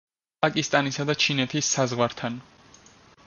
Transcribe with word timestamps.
პაკისტანისა 0.45 1.05
და 1.09 1.15
ჩინეთის 1.25 1.71
საზღვართან. 1.77 2.41